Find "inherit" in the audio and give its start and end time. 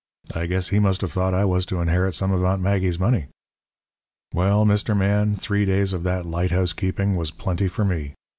1.79-2.15